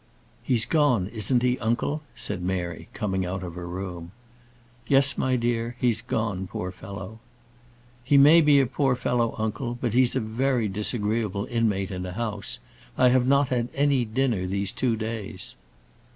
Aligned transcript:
"He's 0.41 0.65
gone; 0.65 1.05
isn't 1.09 1.43
he, 1.43 1.59
uncle?" 1.59 2.01
said 2.15 2.41
Mary, 2.41 2.87
coming 2.91 3.23
out 3.23 3.43
of 3.43 3.53
her 3.53 3.67
room. 3.67 4.13
"Yes, 4.87 5.15
my 5.15 5.35
dear; 5.35 5.75
he's 5.79 6.01
gone, 6.01 6.47
poor 6.47 6.71
fellow." 6.71 7.19
"He 8.03 8.17
may 8.17 8.41
be 8.41 8.59
a 8.59 8.65
poor 8.65 8.95
fellow, 8.95 9.35
uncle; 9.37 9.77
but 9.79 9.93
he's 9.93 10.15
a 10.15 10.19
very 10.19 10.67
disagreeable 10.67 11.45
inmate 11.45 11.91
in 11.91 12.03
a 12.07 12.13
house. 12.13 12.57
I 12.97 13.09
have 13.09 13.27
not 13.27 13.49
had 13.49 13.67
any 13.75 14.03
dinner 14.03 14.47
these 14.47 14.71
two 14.71 14.95
days." 14.97 15.55